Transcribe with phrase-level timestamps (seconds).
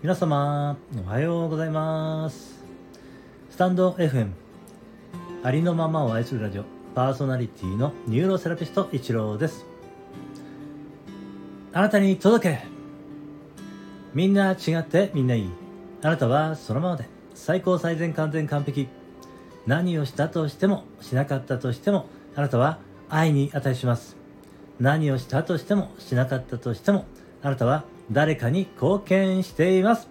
[0.00, 2.62] 皆様おはようございます。
[3.50, 4.30] スタンド FM
[5.42, 6.64] ありのままを愛するラジオ
[6.94, 9.66] パーソナリティのニューロセラピスト一郎です。
[11.72, 12.62] あなたに届け。
[14.14, 15.50] みんな違ってみんないい。
[16.02, 17.06] あなたはそのままで。
[17.34, 18.86] 最高最善完全完璧。
[19.66, 22.06] 何をしたとしてもしなかったとしても
[22.36, 22.78] あなたは
[23.08, 24.16] 愛に値します。
[24.78, 27.04] 何をしたとしてもしなかったとしても
[27.42, 30.08] あなたは誰かに貢献しています。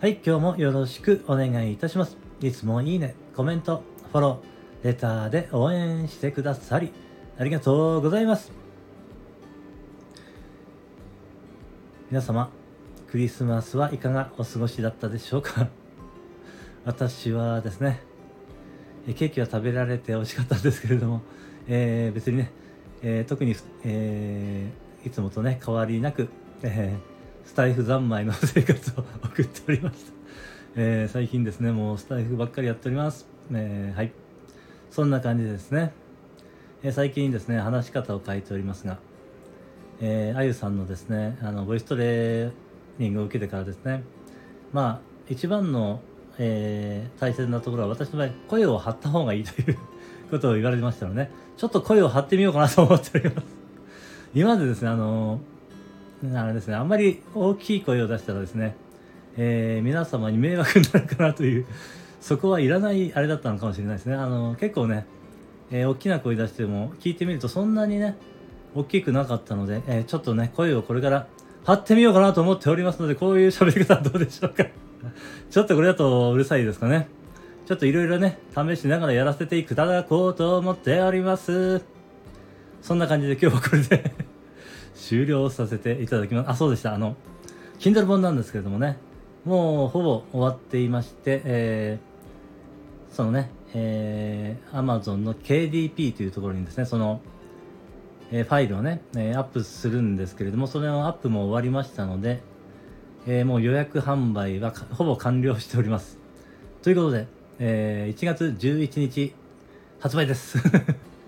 [0.00, 2.16] はい今日もよろしくお願いいたします。
[2.40, 6.92] いつもいいねコメントフォローレターで応援してくださり
[7.38, 8.52] ありがとうございます。
[12.10, 12.50] 皆様
[13.08, 15.68] クリスマスはいかがお過ごしだったでしょうか？
[16.84, 18.00] 私はですね
[19.16, 21.22] ケーキは食べられて美味しかったんですけれども、
[21.66, 22.50] えー、別にね、
[23.02, 26.28] えー、特に、えー、いつもとね変わりなく、
[26.62, 26.96] え
[27.44, 30.12] スタイフ三昧の生活を送っておりました、
[30.76, 34.12] え最近ですねもうスタイフばっかりやっております、えはい。
[34.90, 35.92] そんな感じですね、
[36.82, 38.98] え最近ですね話し方を変えておりますが
[40.00, 42.52] えー、あゆさんのですねあのボイストレー
[42.98, 44.02] ニングを受けてからですね
[44.72, 46.00] まあ一番の、
[46.38, 49.78] えー、大切なところは私の場合声を張った方がいいという
[50.30, 53.63] ことを言われましたので、ね、ちょっと声を張ってみようかなと思っております。
[54.34, 55.40] 今までですねあの
[56.34, 58.76] あれですねあんまり大きい声を出したらですね、
[59.36, 61.66] えー、皆様に迷惑になるかなという
[62.20, 65.06] そこはいらないあれだったのかもしれないですねあの結構ね、
[65.70, 68.16] えー、大きな声出しても聞いてみるとそんなにね
[68.74, 71.26] 大きくなかったので、えー、ちょっとね、声をこれから
[71.64, 74.64] 張ってみようかなと思っておりますので、こういう喋り方はどうでしょうか。
[75.50, 77.08] ちょっとこれだとうるさいですかね。
[77.66, 81.82] ちょっといろいろね、試しながらやらせていただこうと思っております。
[82.82, 84.23] そんな感じで今日はこれで
[85.04, 86.50] 終了させていただきます。
[86.50, 86.94] あ、そうでした。
[86.94, 87.14] あの、
[87.78, 88.96] Kindle 本なんですけれどもね、
[89.44, 97.20] もうほぼ終わっていまして、えー、そのね、えー、Amazon の KDP というところにですね、その、
[98.32, 102.40] えファイルをね、えアップするんですけれども、それのアップも終わりましたので、
[103.26, 106.18] えもう予約販売はほぼ完了しております。
[106.82, 107.26] ということで、
[107.58, 109.34] え1月11日
[110.00, 110.58] 発売です。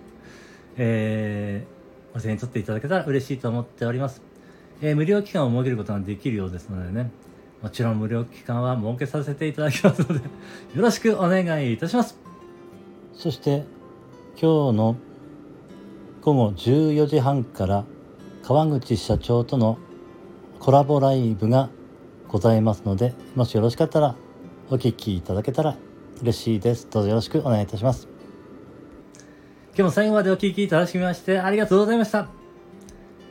[0.79, 1.76] えー、
[2.17, 4.23] お手に取っていただけたら嬉しいと思っております。
[4.81, 7.11] えー、無料期間を設けることができるようですのでね、
[7.63, 10.15] もちろん無料期間は設けさせていただきますので
[10.75, 12.19] よろしくお願いいたします。
[13.13, 13.65] そして、
[14.41, 14.97] 今日の
[16.23, 17.85] 午後14時半から
[18.43, 19.79] 川口社長との
[20.59, 21.69] コラボライブが
[22.29, 24.17] ございますのでもしよろしかったら
[24.71, 25.77] お聞きいただけたら
[26.23, 28.16] 嬉しいですどうぞよろしくお願いいたします
[29.77, 32.21] 今日も最後までお聴きいただきましてありがとうございました。
[32.21, 32.31] 今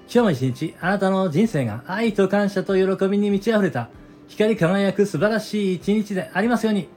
[0.08, 3.90] 日も一日あなたの人生が愛と感謝と喜びに満ち溢れた
[4.28, 6.88] 光り輝く素晴らしい一日でありますように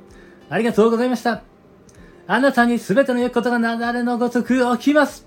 [0.50, 1.44] ありがとうございました。
[2.26, 5.26] あなたに全ての良きことがなだれのごとく起きます。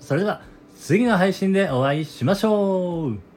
[0.00, 0.42] それでは
[0.78, 3.35] 次の配信でお会いしましょう。